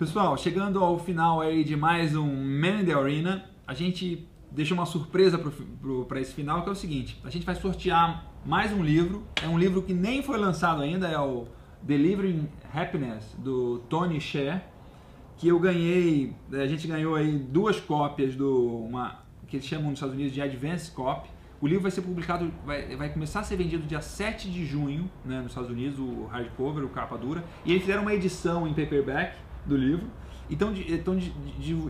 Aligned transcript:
Pessoal, 0.00 0.34
chegando 0.38 0.82
ao 0.82 0.98
final 0.98 1.42
aí 1.42 1.62
de 1.62 1.76
mais 1.76 2.16
um 2.16 2.24
Man 2.24 2.80
in 2.80 2.84
the 2.86 2.94
Arena, 2.94 3.44
a 3.66 3.74
gente 3.74 4.26
deixou 4.50 4.74
uma 4.74 4.86
surpresa 4.86 5.38
para 6.08 6.18
esse 6.18 6.32
final, 6.32 6.62
que 6.62 6.70
é 6.70 6.72
o 6.72 6.74
seguinte: 6.74 7.20
a 7.22 7.28
gente 7.28 7.44
vai 7.44 7.54
sortear 7.54 8.24
mais 8.42 8.72
um 8.72 8.82
livro. 8.82 9.22
É 9.42 9.46
um 9.46 9.58
livro 9.58 9.82
que 9.82 9.92
nem 9.92 10.22
foi 10.22 10.38
lançado 10.38 10.80
ainda, 10.80 11.06
é 11.06 11.18
o 11.18 11.48
Delivering 11.82 12.48
Happiness, 12.72 13.36
do 13.40 13.80
Tony 13.90 14.18
Share, 14.18 14.62
que 15.36 15.48
eu 15.48 15.60
ganhei, 15.60 16.34
a 16.50 16.66
gente 16.66 16.88
ganhou 16.88 17.14
aí 17.14 17.38
duas 17.38 17.78
cópias 17.78 18.34
do 18.34 18.86
uma 18.86 19.22
que 19.48 19.56
eles 19.56 19.66
chamam 19.66 19.90
nos 19.90 19.98
Estados 19.98 20.14
Unidos 20.14 20.32
de 20.32 20.40
Advance 20.40 20.90
Copy. 20.92 21.28
O 21.60 21.66
livro 21.66 21.82
vai 21.82 21.90
ser 21.90 22.00
publicado, 22.00 22.50
vai, 22.64 22.96
vai 22.96 23.10
começar 23.10 23.40
a 23.40 23.42
ser 23.42 23.56
vendido 23.56 23.86
dia 23.86 24.00
7 24.00 24.50
de 24.50 24.64
junho, 24.64 25.10
né, 25.26 25.42
nos 25.42 25.48
Estados 25.48 25.68
Unidos, 25.68 25.98
o 25.98 26.24
hardcover, 26.24 26.84
o 26.84 26.88
capa 26.88 27.18
dura. 27.18 27.44
E 27.66 27.72
eles 27.72 27.82
fizeram 27.82 28.00
uma 28.00 28.14
edição 28.14 28.66
em 28.66 28.72
paperback 28.72 29.49
do 29.66 29.76
livro. 29.76 30.06
Então 30.50 30.72
estão 30.72 31.16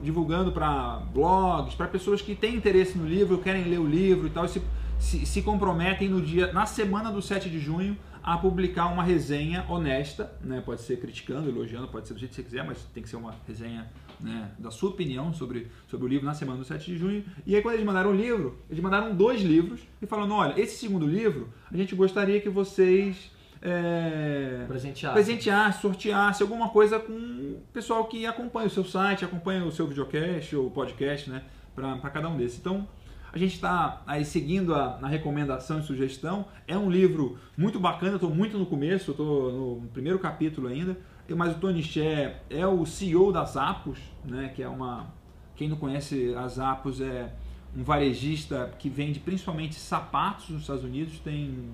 divulgando 0.03 0.53
para 0.53 1.03
blogs, 1.15 1.75
para 1.75 1.89
pessoas 1.89 2.21
que 2.21 2.35
têm 2.35 2.55
interesse 2.55 2.97
no 2.99 3.07
livro, 3.07 3.39
querem 3.39 3.65
ler 3.65 3.81
o 3.81 3.87
livro 3.87 4.27
e 4.27 4.31
tal, 4.31 4.45
e 4.45 4.49
se, 4.49 4.63
se, 4.99 5.25
se 5.25 5.43
comprometem 5.43 6.09
no 6.09 6.21
dia, 6.21 6.53
na 6.53 6.67
semana 6.67 7.11
do 7.11 7.23
7 7.23 7.49
de 7.49 7.59
junho, 7.59 7.97
a 8.23 8.37
publicar 8.37 8.87
uma 8.87 9.03
resenha 9.03 9.65
honesta, 9.67 10.31
né? 10.43 10.63
pode 10.65 10.83
ser 10.83 10.99
criticando, 10.99 11.49
elogiando, 11.49 11.89
pode 11.89 12.07
ser 12.07 12.15
do 12.15 12.21
jeito 12.21 12.31
que 12.33 12.37
você 12.37 12.43
quiser, 12.43 12.65
mas 12.65 12.85
tem 12.93 13.03
que 13.03 13.09
ser 13.09 13.17
uma 13.17 13.35
resenha 13.47 13.91
né, 14.21 14.51
da 14.59 14.71
sua 14.71 14.91
opinião 14.91 15.33
sobre, 15.33 15.69
sobre 15.89 16.07
o 16.07 16.09
livro 16.09 16.27
na 16.27 16.35
semana 16.35 16.59
do 16.59 16.65
7 16.65 16.85
de 16.85 16.99
junho. 16.99 17.25
E 17.47 17.57
aí 17.57 17.63
quando 17.63 17.75
eles 17.77 17.87
mandaram 17.87 18.11
o 18.11 18.15
livro, 18.15 18.59
eles 18.69 18.83
mandaram 18.83 19.15
dois 19.15 19.41
livros 19.41 19.81
e 20.03 20.07
falando, 20.07 20.35
olha, 20.35 20.61
esse 20.61 20.77
segundo 20.77 21.07
livro, 21.07 21.49
a 21.71 21.77
gente 21.77 21.95
gostaria 21.95 22.41
que 22.41 22.51
vocês 22.51 23.31
é, 23.63 24.65
presenteasse. 24.67 25.15
presenteasse, 25.15 25.81
sorteasse 25.83 26.43
alguma 26.43 26.71
coisa 26.71 26.99
com 26.99 27.13
o 27.13 27.63
pessoal 27.73 28.05
que 28.05 28.27
acompanha 28.27 28.67
o 28.67 28.71
seu 28.71 28.85
site, 28.85 29.25
acompanha 29.25 29.65
o 29.65 29.73
seu 29.73 29.87
videocast 29.87 30.57
ou 30.57 30.71
podcast, 30.71 31.29
né, 31.31 31.43
para 31.75 32.11
cada 32.11 32.29
um 32.29 32.37
desses. 32.37 32.59
Então, 32.59 32.89
a 33.33 33.39
gente 33.39 33.55
está 33.55 34.03
aí 34.07 34.25
seguindo 34.25 34.75
a, 34.75 34.99
na 35.01 35.09
recomendação 35.09 35.79
e 35.79 35.83
sugestão. 35.83 36.47
É 36.67 36.77
um 36.77 36.91
livro 36.91 37.39
muito 37.57 37.79
bacana, 37.79 38.17
estou 38.17 38.31
muito 38.31 38.59
no 38.59 38.67
começo, 38.67 39.13
estou 39.13 39.53
no 39.53 39.89
primeiro 39.89 40.19
capítulo 40.19 40.69
ainda. 40.69 40.97
Mas 41.29 41.57
o 41.57 41.61
Tony 41.61 41.81
Xé 41.81 42.41
é 42.51 42.67
o 42.67 42.85
CEO 42.85 43.31
das 43.31 43.57
Apos, 43.57 44.01
né, 44.25 44.51
que 44.55 44.63
é 44.63 44.69
uma. 44.69 45.15
Quem 45.55 45.69
não 45.69 45.77
conhece 45.77 46.35
as 46.35 46.59
Apos 46.59 47.01
é 47.01 47.33
um 47.77 47.85
varejista 47.85 48.75
que 48.79 48.89
vende 48.89 49.21
principalmente 49.21 49.77
sapatos 49.77 50.49
nos 50.49 50.63
Estados 50.63 50.83
Unidos, 50.83 51.21
tem 51.21 51.71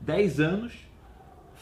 10 0.00 0.38
anos, 0.38 0.72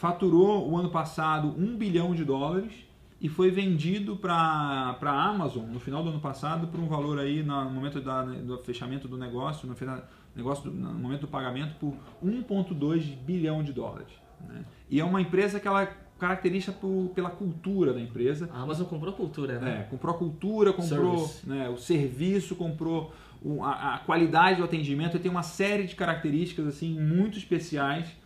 faturou 0.01 0.67
o 0.67 0.79
ano 0.79 0.89
passado 0.89 1.55
1 1.59 1.77
bilhão 1.77 2.15
de 2.15 2.25
dólares 2.25 2.73
e 3.21 3.29
foi 3.29 3.51
vendido 3.51 4.17
para 4.17 4.97
a 4.99 5.29
Amazon 5.29 5.65
no 5.67 5.79
final 5.79 6.03
do 6.03 6.09
ano 6.09 6.21
passado 6.21 6.69
por 6.69 6.81
um 6.81 6.89
valor 6.89 7.19
aí 7.19 7.43
no 7.43 7.69
momento 7.69 8.01
da, 8.01 8.23
do 8.23 8.57
fechamento 8.65 9.07
do 9.07 9.19
negócio, 9.19 9.69
no, 9.69 9.75
final, 9.75 10.01
negócio 10.35 10.71
do, 10.71 10.75
no 10.75 10.95
momento 10.95 11.21
do 11.21 11.29
pagamento 11.29 11.75
por 11.79 11.93
1,2 12.25 13.15
bilhão 13.15 13.63
de 13.63 13.75
dólares. 13.75 14.09
Né? 14.49 14.65
E 14.89 14.99
é 14.99 15.05
uma 15.05 15.21
empresa 15.21 15.61
que 15.61 15.69
ela 15.69 15.85
caracteriza 16.19 16.73
por, 16.73 17.11
pela 17.15 17.29
cultura 17.29 17.93
da 17.93 18.01
empresa. 18.01 18.49
A 18.55 18.63
Amazon 18.63 18.87
comprou 18.87 19.13
cultura, 19.13 19.59
né? 19.59 19.81
É, 19.81 19.83
comprou 19.83 20.15
a 20.15 20.19
cultura, 20.19 20.73
comprou 20.73 21.31
né, 21.45 21.69
o 21.69 21.77
serviço, 21.77 22.57
comprou 22.57 23.13
o, 23.43 23.63
a, 23.63 23.97
a, 23.97 23.99
qualidade 23.99 24.57
do 24.59 24.65
atendimento 24.65 25.19
e 25.19 25.21
tem 25.21 25.31
uma 25.31 25.43
série 25.43 25.85
de 25.85 25.95
características 25.95 26.67
assim 26.67 26.99
muito 26.99 27.37
especiais 27.37 28.19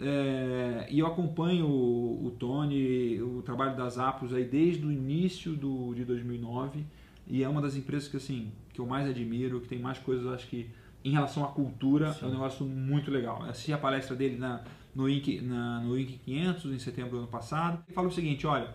é, 0.00 0.86
e 0.90 0.98
eu 0.98 1.06
acompanho 1.06 1.66
o, 1.66 2.26
o, 2.26 2.30
Tony, 2.30 3.20
o 3.20 3.42
trabalho 3.42 3.76
das 3.76 3.98
Apos 3.98 4.32
aí 4.32 4.44
desde 4.44 4.86
o 4.86 4.90
início 4.90 5.52
do, 5.52 5.92
de 5.94 6.04
2009 6.06 6.86
e 7.26 7.44
é 7.44 7.48
uma 7.48 7.60
das 7.60 7.76
empresas 7.76 8.08
que 8.08 8.16
assim 8.16 8.50
que 8.72 8.80
eu 8.80 8.86
mais 8.86 9.08
admiro, 9.08 9.60
que 9.60 9.68
tem 9.68 9.78
mais 9.78 9.98
coisas, 9.98 10.26
acho 10.32 10.46
que 10.46 10.70
em 11.04 11.10
relação 11.10 11.44
à 11.44 11.48
cultura 11.48 12.14
Sim. 12.14 12.24
é 12.24 12.28
um 12.28 12.30
negócio 12.32 12.64
muito 12.64 13.10
legal. 13.10 13.42
Eu 13.42 13.50
assisti 13.50 13.72
a 13.74 13.78
palestra 13.78 14.16
dele 14.16 14.38
na, 14.38 14.62
no 14.94 15.08
Inc, 15.08 15.40
na, 15.42 15.80
no 15.80 15.98
Inc 15.98 16.18
500 16.24 16.72
em 16.72 16.78
setembro 16.78 17.10
do 17.10 17.18
ano 17.18 17.28
passado. 17.28 17.82
Ele 17.86 17.94
fala 17.94 18.08
o 18.08 18.12
seguinte, 18.12 18.46
olha, 18.46 18.74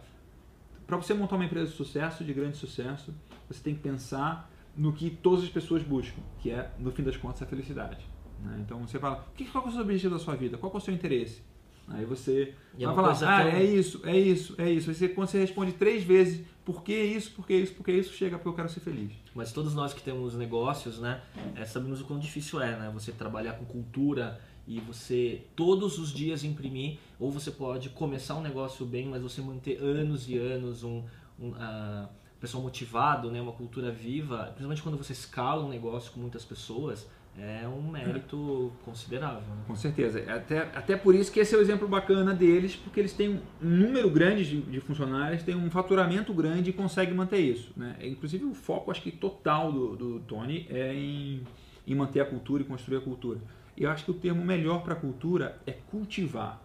para 0.85 0.97
você 0.97 1.13
montar 1.13 1.35
uma 1.37 1.45
empresa 1.45 1.71
de 1.71 1.75
sucesso, 1.75 2.23
de 2.23 2.33
grande 2.33 2.57
sucesso, 2.57 3.13
você 3.47 3.63
tem 3.63 3.73
que 3.73 3.81
pensar 3.81 4.51
no 4.77 4.93
que 4.93 5.09
todas 5.09 5.43
as 5.43 5.49
pessoas 5.49 5.81
buscam, 5.81 6.21
que 6.39 6.51
é 6.51 6.71
no 6.77 6.91
fim 6.91 7.01
das 7.01 7.17
contas 7.17 7.41
a 7.41 7.45
felicidade. 7.47 8.05
Né? 8.43 8.59
Então 8.65 8.79
você 8.87 8.99
fala, 8.99 9.25
qual 9.51 9.65
é 9.65 9.67
o 9.67 9.71
seu 9.71 9.81
objetivo 9.81 10.13
da 10.13 10.19
sua 10.19 10.35
vida? 10.35 10.57
Qual 10.57 10.71
é 10.73 10.77
o 10.77 10.79
seu 10.79 10.93
interesse? 10.93 11.41
Aí 11.87 12.03
você 12.03 12.53
e 12.77 12.83
é 12.83 12.87
vai 12.87 12.95
falar, 12.95 13.11
ah, 13.11 13.43
tão... 13.43 13.51
é 13.51 13.63
isso, 13.63 14.01
é 14.03 14.17
isso, 14.17 14.55
é 14.57 14.71
isso. 14.71 14.89
Aí 14.89 14.95
você, 14.95 15.09
quando 15.09 15.27
você 15.27 15.39
responde 15.39 15.73
três 15.73 16.03
vezes, 16.03 16.45
por 16.63 16.83
que 16.83 16.95
isso, 16.95 17.31
por 17.31 17.45
que 17.45 17.53
isso, 17.53 17.73
por 17.73 17.83
que 17.83 17.91
isso, 17.91 18.13
chega 18.13 18.37
porque 18.37 18.49
eu 18.49 18.53
quero 18.53 18.69
ser 18.69 18.79
feliz. 18.79 19.11
Mas 19.35 19.51
todos 19.51 19.75
nós 19.75 19.93
que 19.93 20.01
temos 20.01 20.33
negócios, 20.33 20.99
né, 20.99 21.21
é, 21.55 21.63
sabemos 21.63 22.01
o 22.01 22.05
quão 22.05 22.17
difícil 22.17 22.59
é, 22.59 22.75
né? 22.75 22.91
Você 22.93 23.11
trabalhar 23.11 23.53
com 23.53 23.65
cultura 23.65 24.39
e 24.67 24.79
você 24.79 25.43
todos 25.55 25.99
os 25.99 26.11
dias 26.11 26.43
imprimir, 26.43 26.97
ou 27.19 27.31
você 27.31 27.51
pode 27.51 27.89
começar 27.89 28.35
um 28.35 28.41
negócio 28.41 28.83
bem, 28.83 29.07
mas 29.07 29.21
você 29.21 29.41
manter 29.41 29.77
anos 29.77 30.27
e 30.27 30.37
anos 30.37 30.83
um, 30.83 31.03
um 31.39 31.49
uh, 31.49 32.09
pessoal 32.39 32.63
motivado, 32.63 33.29
né, 33.29 33.39
uma 33.39 33.51
cultura 33.51 33.91
viva, 33.91 34.45
principalmente 34.45 34.81
quando 34.81 34.97
você 34.97 35.13
escala 35.13 35.63
um 35.63 35.69
negócio 35.69 36.11
com 36.11 36.19
muitas 36.19 36.43
pessoas, 36.43 37.07
é 37.37 37.67
um 37.67 37.91
mérito 37.91 38.71
considerável. 38.83 39.41
Né? 39.41 39.63
Com 39.67 39.75
certeza. 39.75 40.19
Até, 40.31 40.59
até 40.73 40.95
por 40.95 41.13
isso 41.13 41.31
que 41.31 41.39
esse 41.39 41.53
é 41.53 41.57
o 41.57 41.61
exemplo 41.61 41.87
bacana 41.87 42.33
deles, 42.33 42.75
porque 42.75 42.99
eles 42.99 43.13
têm 43.13 43.29
um 43.29 43.41
número 43.61 44.09
grande 44.09 44.45
de, 44.45 44.61
de 44.61 44.79
funcionários, 44.79 45.43
têm 45.43 45.55
um 45.55 45.69
faturamento 45.69 46.33
grande 46.33 46.69
e 46.69 46.73
conseguem 46.73 47.13
manter 47.13 47.39
isso. 47.39 47.73
Né? 47.75 47.97
Inclusive 48.01 48.45
o 48.45 48.53
foco, 48.53 48.89
acho 48.89 49.01
que 49.01 49.11
total 49.11 49.71
do, 49.71 49.95
do 49.95 50.19
Tony 50.21 50.65
é 50.69 50.93
em, 50.93 51.43
em 51.85 51.95
manter 51.95 52.21
a 52.21 52.25
cultura 52.25 52.63
e 52.63 52.65
construir 52.65 52.97
a 52.97 53.01
cultura. 53.01 53.39
E 53.75 53.83
eu 53.83 53.91
acho 53.91 54.05
que 54.05 54.11
o 54.11 54.15
termo 54.15 54.43
melhor 54.43 54.81
para 54.83 54.95
cultura 54.95 55.59
é 55.67 55.73
cultivar. 55.73 56.61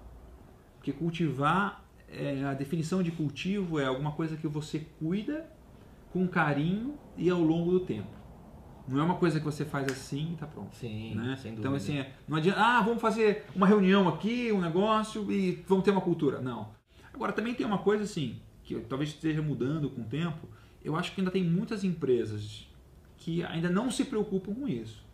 Porque 0.76 0.92
cultivar, 0.92 1.84
é, 2.08 2.44
a 2.44 2.54
definição 2.54 3.02
de 3.02 3.10
cultivo 3.10 3.80
é 3.80 3.86
alguma 3.86 4.12
coisa 4.12 4.36
que 4.36 4.46
você 4.46 4.86
cuida 5.00 5.50
com 6.12 6.26
carinho 6.28 6.94
e 7.16 7.28
ao 7.28 7.40
longo 7.40 7.72
do 7.72 7.80
tempo. 7.80 8.19
Não 8.90 9.00
é 9.00 9.02
uma 9.04 9.14
coisa 9.14 9.38
que 9.38 9.44
você 9.44 9.64
faz 9.64 9.90
assim 9.90 10.32
e 10.32 10.36
tá 10.36 10.46
pronto. 10.46 10.74
Sim, 10.74 11.14
né? 11.14 11.38
sem 11.40 11.52
então, 11.52 11.72
dúvida. 11.72 11.92
Então 11.92 11.96
assim, 11.96 11.98
é, 11.98 12.12
não 12.26 12.36
adianta, 12.36 12.60
ah, 12.60 12.82
vamos 12.82 13.00
fazer 13.00 13.46
uma 13.54 13.66
reunião 13.66 14.08
aqui, 14.08 14.50
um 14.52 14.60
negócio 14.60 15.30
e 15.30 15.62
vamos 15.66 15.84
ter 15.84 15.92
uma 15.92 16.00
cultura. 16.00 16.40
Não. 16.40 16.68
Agora, 17.12 17.32
também 17.32 17.54
tem 17.54 17.66
uma 17.66 17.78
coisa 17.78 18.04
assim, 18.04 18.40
que 18.64 18.74
talvez 18.80 19.10
esteja 19.10 19.40
mudando 19.40 19.88
com 19.90 20.02
o 20.02 20.04
tempo, 20.04 20.48
eu 20.84 20.96
acho 20.96 21.12
que 21.12 21.20
ainda 21.20 21.30
tem 21.30 21.44
muitas 21.44 21.84
empresas 21.84 22.68
que 23.16 23.44
ainda 23.44 23.68
não 23.68 23.90
se 23.90 24.04
preocupam 24.04 24.54
com 24.54 24.66
isso. 24.66 25.04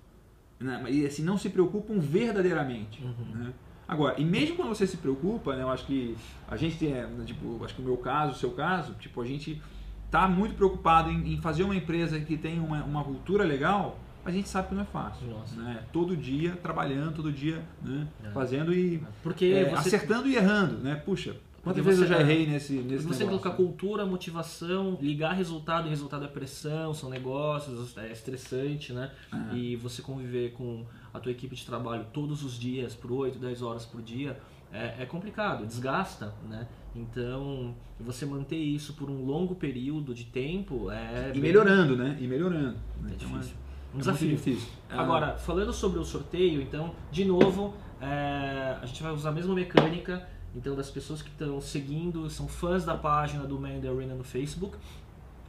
Né? 0.59 0.85
E 0.89 1.07
assim, 1.07 1.23
não 1.23 1.37
se 1.37 1.51
preocupam 1.51 1.99
verdadeiramente. 1.99 3.03
Uhum. 3.03 3.35
Né? 3.35 3.53
Agora, 3.89 4.21
e 4.21 4.25
mesmo 4.25 4.57
quando 4.57 4.69
você 4.69 4.87
se 4.87 4.97
preocupa, 4.97 5.55
né, 5.55 5.63
eu 5.63 5.71
acho 5.71 5.87
que 5.87 6.17
a 6.49 6.57
gente 6.57 6.77
tem, 6.77 6.93
tipo, 7.25 7.65
acho 7.65 7.75
que 7.75 7.83
o 7.83 7.85
meu 7.85 7.97
caso, 7.97 8.33
o 8.33 8.37
seu 8.37 8.51
caso, 8.51 8.95
tipo, 8.95 9.21
a 9.21 9.25
gente 9.25 9.61
está 10.07 10.27
muito 10.27 10.55
preocupado 10.55 11.11
em, 11.11 11.35
em, 11.35 11.41
fazer 11.41 11.65
uma 11.65 11.77
empresa 11.77 12.19
que 12.19 12.37
tem 12.37 12.59
uma, 12.59 12.83
uma 12.85 13.05
cultura 13.05 13.45
legal, 13.45 13.99
a 14.25 14.31
gente 14.31 14.49
sabe 14.49 14.69
que 14.69 14.75
não 14.75 14.83
é 14.83 14.87
fácil. 14.87 15.27
Nossa. 15.29 15.61
Né? 15.61 15.83
Todo 15.93 16.17
dia 16.17 16.57
trabalhando, 16.63 17.15
todo 17.15 17.31
dia 17.31 17.63
né? 17.83 18.07
é. 18.25 18.31
fazendo 18.31 18.73
e 18.73 19.03
Porque 19.23 19.47
é, 19.47 19.71
você... 19.71 19.89
acertando 19.89 20.29
e 20.29 20.37
errando. 20.37 20.79
Né? 20.79 20.97
Puxa, 20.97 21.37
quantas 21.67 21.85
vezes 21.85 22.01
eu 22.03 22.07
já 22.07 22.21
errei 22.21 22.47
nesse, 22.47 22.75
nesse 22.75 23.05
Você 23.05 23.25
negócio? 23.25 23.27
colocar 23.27 23.51
cultura, 23.51 24.07
motivação, 24.07 24.97
ligar 25.01 25.33
resultado 25.33 25.89
e 25.89 25.91
resultado 25.91 26.25
é 26.25 26.29
pressão, 26.29 26.95
são 26.95 27.11
negócios, 27.11 27.97
é 27.97 28.13
estressante, 28.13 28.93
né? 28.93 29.11
É. 29.33 29.57
E 29.57 29.75
você 29.75 30.01
conviver 30.01 30.53
com 30.53 30.87
a 31.13 31.19
tua 31.19 31.33
equipe 31.33 31.57
de 31.57 31.67
trabalho 31.67 32.07
todos 32.13 32.45
os 32.45 32.57
dias, 32.57 32.95
por 32.95 33.11
8, 33.11 33.39
10 33.39 33.63
horas 33.63 33.85
por 33.85 34.01
dia, 34.01 34.39
é, 34.73 35.03
é 35.03 35.07
complicado, 35.07 35.67
desgasta, 35.67 36.33
né? 36.49 36.69
Então, 36.95 37.75
você 37.99 38.25
manter 38.25 38.57
isso 38.57 38.95
por 38.95 39.11
um 39.11 39.25
longo 39.25 39.57
período 39.57 40.15
de 40.15 40.25
tempo 40.25 40.91
é. 40.91 41.31
E 41.31 41.33
bem... 41.33 41.43
melhorando, 41.43 41.97
né? 41.97 42.17
E 42.21 42.29
melhorando. 42.29 42.79
Né? 43.03 43.11
É 43.11 43.15
então, 43.15 43.29
difícil. 43.29 43.55
É 43.93 43.97
um 43.97 43.99
desafio. 43.99 44.31
difícil. 44.31 44.69
Agora, 44.89 45.37
falando 45.37 45.73
sobre 45.73 45.99
o 45.99 46.05
sorteio, 46.05 46.63
então, 46.63 46.95
de 47.11 47.25
novo, 47.25 47.75
é, 48.01 48.77
a 48.81 48.87
gente 48.87 49.03
vai 49.03 49.13
usar 49.13 49.31
a 49.31 49.33
mesma 49.33 49.55
mecânica. 49.55 50.27
Então, 50.57 50.75
das 50.75 50.91
pessoas 50.91 51.21
que 51.21 51.29
estão 51.29 51.61
seguindo, 51.61 52.31
são 52.31 52.49
fãs 52.49 52.83
da 52.83 52.97
página 52.97 53.45
do 53.45 53.61
Man 53.61 53.79
the 53.79 53.89
Arena 53.89 54.15
no 54.15 54.25
Facebook, 54.25 54.79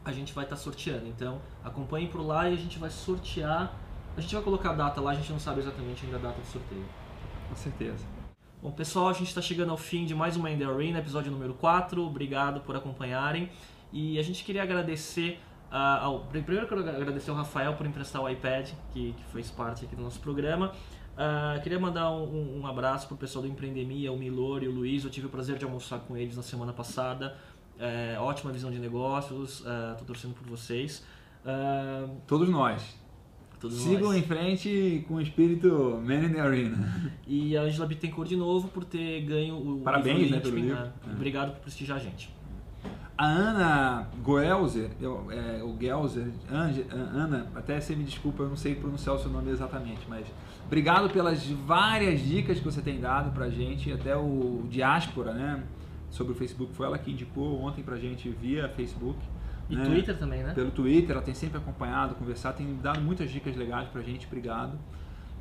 a 0.03 0.11
gente 0.11 0.33
vai 0.33 0.43
estar 0.43 0.57
tá 0.57 0.61
sorteando. 0.61 1.07
Então, 1.07 1.41
acompanhem 1.63 2.09
por 2.09 2.21
lá 2.21 2.49
e 2.49 2.53
a 2.53 2.57
gente 2.57 2.77
vai 2.77 2.89
sortear. 2.89 3.73
A 4.17 4.21
gente 4.21 4.35
vai 4.35 4.43
colocar 4.43 4.71
a 4.71 4.73
data 4.73 4.99
lá, 4.99 5.11
a 5.11 5.13
gente 5.13 5.31
não 5.31 5.39
sabe 5.39 5.61
exatamente 5.61 6.05
ainda 6.05 6.17
a 6.17 6.19
data 6.19 6.41
do 6.41 6.45
sorteio. 6.47 6.85
Com 7.47 7.55
certeza. 7.55 8.03
Bom, 8.61 8.71
pessoal, 8.71 9.07
a 9.07 9.13
gente 9.13 9.27
está 9.27 9.41
chegando 9.41 9.69
ao 9.69 9.77
fim 9.77 10.05
de 10.05 10.13
mais 10.13 10.35
uma 10.35 10.51
In 10.51 10.57
The 10.57 10.65
Arena, 10.65 10.99
episódio 10.99 11.31
número 11.31 11.53
4. 11.53 12.05
Obrigado 12.05 12.59
por 12.61 12.75
acompanharem. 12.75 13.49
E 13.93 14.19
a 14.19 14.21
gente 14.21 14.43
queria 14.43 14.63
agradecer 14.63 15.39
uh, 15.71 16.03
ao... 16.03 16.19
Primeiro 16.25 16.67
quero 16.67 16.81
agradecer 16.81 17.29
ao 17.29 17.37
Rafael 17.37 17.75
por 17.75 17.85
emprestar 17.85 18.21
o 18.21 18.29
iPad, 18.29 18.71
que, 18.91 19.13
que 19.13 19.23
fez 19.31 19.49
parte 19.49 19.85
aqui 19.85 19.95
do 19.95 20.01
nosso 20.01 20.19
programa. 20.19 20.73
Uh, 21.17 21.61
queria 21.63 21.79
mandar 21.79 22.11
um, 22.11 22.59
um 22.61 22.67
abraço 22.67 23.07
para 23.07 23.15
o 23.15 23.17
pessoal 23.17 23.43
do 23.43 23.49
Empreendemia, 23.49 24.11
o 24.11 24.17
Milor 24.17 24.61
e 24.61 24.67
o 24.67 24.71
Luiz. 24.71 25.03
Eu 25.03 25.09
tive 25.09 25.25
o 25.25 25.29
prazer 25.29 25.57
de 25.57 25.65
almoçar 25.65 25.99
com 25.99 26.15
eles 26.15 26.37
na 26.37 26.43
semana 26.43 26.71
passada. 26.71 27.35
é, 27.79 28.15
ótima 28.19 28.51
visão 28.51 28.71
de 28.71 28.79
negócios, 28.79 29.63
estou 29.91 30.05
torcendo 30.05 30.33
por 30.35 30.47
vocês. 30.47 31.03
Uh, 31.43 32.15
Todos 32.27 32.49
nós. 32.49 32.95
Todos 33.59 33.77
Sigam 33.79 34.09
nós. 34.09 34.17
em 34.17 34.21
frente 34.21 35.03
com 35.07 35.15
o 35.15 35.21
espírito 35.21 35.99
Man 36.05 36.25
in 36.25 36.33
the 36.33 36.39
Arena. 36.39 37.11
E 37.25 37.57
a 37.57 37.61
Angela 37.63 37.87
Bittencourt 37.87 38.29
de 38.29 38.35
novo 38.35 38.67
por 38.67 38.83
ter 38.85 39.21
ganho 39.21 39.55
o 39.57 39.81
Parabéns, 39.81 40.29
né, 40.29 40.39
pelo 40.39 40.55
livro. 40.55 40.77
É. 40.77 40.91
Obrigado 41.11 41.53
por 41.53 41.61
prestigiar 41.61 41.97
a 41.97 42.01
gente. 42.01 42.29
A 43.17 43.25
Ana 43.25 44.07
Goelzer, 44.21 44.91
eu, 45.01 45.25
é, 45.31 45.63
o 45.63 45.75
Gelzer, 45.79 46.27
Ana, 46.51 47.47
até 47.55 47.79
você 47.79 47.95
me 47.95 48.03
desculpa, 48.03 48.43
eu 48.43 48.49
não 48.49 48.55
sei 48.55 48.75
pronunciar 48.75 49.15
o 49.15 49.19
seu 49.19 49.31
nome 49.31 49.49
exatamente, 49.49 50.01
mas 50.07 50.27
obrigado 50.65 51.09
pelas 51.09 51.43
várias 51.47 52.21
dicas 52.21 52.59
que 52.59 52.65
você 52.65 52.79
tem 52.79 52.99
dado 52.99 53.31
pra 53.31 53.49
gente, 53.49 53.91
até 53.91 54.15
o 54.15 54.63
Diáspora, 54.69 55.33
né, 55.33 55.63
sobre 56.11 56.33
o 56.33 56.35
Facebook, 56.35 56.75
foi 56.75 56.85
ela 56.85 56.97
que 56.99 57.11
indicou 57.11 57.59
ontem 57.59 57.83
pra 57.83 57.97
gente 57.97 58.29
via 58.29 58.69
Facebook. 58.69 59.17
E 59.67 59.75
né, 59.75 59.83
Twitter 59.83 60.17
também, 60.17 60.43
né? 60.43 60.53
Pelo 60.53 60.69
Twitter, 60.69 61.11
ela 61.11 61.21
tem 61.21 61.33
sempre 61.33 61.57
acompanhado, 61.57 62.13
conversado, 62.15 62.57
tem 62.57 62.77
dado 62.81 63.01
muitas 63.01 63.31
dicas 63.31 63.55
legais 63.55 63.87
pra 63.89 64.01
gente, 64.03 64.27
obrigado. 64.27 64.77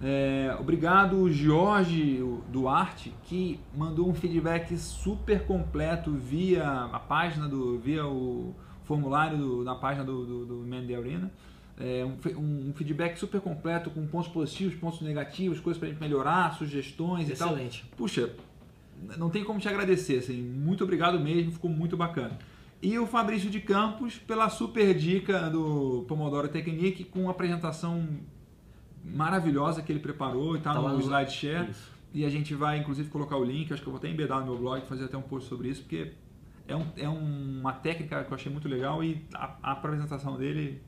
É, 0.02 0.54
obrigado, 0.60 1.30
Jorge 1.30 2.22
Duarte, 2.52 3.14
que 3.24 3.58
mandou 3.74 4.08
um 4.08 4.14
feedback 4.14 4.76
super 4.76 5.44
completo 5.46 6.12
via 6.12 6.68
a 6.92 6.98
página 6.98 7.48
do, 7.48 7.78
via 7.78 8.06
o 8.06 8.54
formulário 8.84 9.38
do, 9.38 9.64
na 9.64 9.74
página 9.74 10.04
do, 10.04 10.44
do, 10.44 10.64
do 10.64 10.96
Arena. 10.96 11.30
É, 11.78 12.04
um, 12.04 12.68
um, 12.68 12.72
feedback 12.74 13.16
super 13.16 13.40
completo 13.40 13.90
com 13.90 14.06
pontos 14.06 14.28
positivos, 14.28 14.74
pontos 14.74 15.00
negativos, 15.02 15.60
coisas 15.60 15.78
para 15.78 15.88
gente 15.88 16.00
melhorar, 16.00 16.54
sugestões 16.54 17.28
Excelente. 17.28 17.80
e 17.80 17.88
tal. 17.88 17.96
Puxa, 17.98 18.30
não 19.18 19.28
tem 19.28 19.44
como 19.44 19.60
te 19.60 19.68
agradecer, 19.68 20.18
assim, 20.18 20.40
muito 20.40 20.84
obrigado 20.84 21.20
mesmo, 21.20 21.52
ficou 21.52 21.70
muito 21.70 21.96
bacana. 21.96 22.38
E 22.80 22.98
o 22.98 23.06
Fabrício 23.06 23.50
de 23.50 23.60
Campos 23.60 24.16
pela 24.16 24.48
super 24.48 24.94
dica 24.94 25.50
do 25.50 26.04
Pomodoro 26.08 26.48
Technique 26.48 27.04
com 27.04 27.28
apresentação 27.28 28.06
maravilhosa 29.14 29.82
que 29.82 29.92
ele 29.92 30.00
preparou 30.00 30.54
e 30.54 30.58
está 30.58 30.72
tá 30.72 30.80
no 30.80 30.98
SlideShare. 31.00 31.70
E 32.12 32.24
a 32.24 32.30
gente 32.30 32.54
vai, 32.54 32.78
inclusive, 32.78 33.08
colocar 33.10 33.36
o 33.36 33.44
link, 33.44 33.72
acho 33.72 33.82
que 33.82 33.88
eu 33.88 33.92
vou 33.92 33.98
até 33.98 34.08
embedar 34.08 34.40
no 34.40 34.46
meu 34.46 34.56
blog, 34.56 34.80
fazer 34.86 35.04
até 35.04 35.16
um 35.16 35.22
post 35.22 35.48
sobre 35.48 35.68
isso, 35.68 35.82
porque 35.82 36.12
é, 36.66 36.74
um, 36.74 36.86
é 36.96 37.08
uma 37.08 37.72
técnica 37.72 38.24
que 38.24 38.30
eu 38.30 38.34
achei 38.34 38.50
muito 38.50 38.68
legal 38.68 39.04
e 39.04 39.26
a, 39.34 39.56
a 39.62 39.72
apresentação 39.72 40.36
dele... 40.36 40.82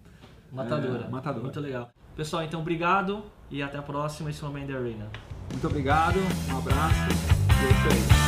Matadora. 0.51 1.05
É, 1.05 1.09
matadora. 1.09 1.45
Muito 1.45 1.61
legal. 1.61 1.91
Pessoal, 2.17 2.43
então 2.43 2.61
obrigado 2.61 3.25
e 3.51 3.63
até 3.63 3.79
a 3.79 3.83
próxima. 3.83 4.31
Esse 4.31 4.43
é 4.43 4.49
o 4.49 4.53
Man 4.53 4.63
Arena. 4.63 5.09
Muito 5.53 5.67
obrigado, 5.67 6.19
um 6.51 6.59
abraço 6.59 7.09
e 7.11 7.67
é 7.67 7.71
isso 7.71 8.13
aí. 8.23 8.28